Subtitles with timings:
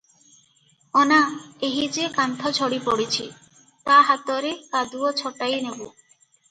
[1.01, 1.19] ଅନା,
[1.67, 3.29] ଏହି ଯେ କାନ୍ଥ ଝଡ଼ି ପଡିଛି,
[3.91, 5.95] ତା ହାତରେ କାଦୁଅ ଛଟାଇ ନେବୁ।